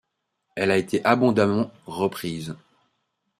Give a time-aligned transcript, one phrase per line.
[0.55, 2.55] Elle a été abondamment reprise.